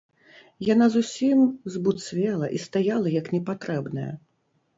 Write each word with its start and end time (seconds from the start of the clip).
Яна 0.73 0.87
зусім 0.95 1.37
збуцвела 1.73 2.49
і 2.57 2.63
стаяла 2.65 3.13
як 3.19 3.31
непатрэбная. 3.37 4.09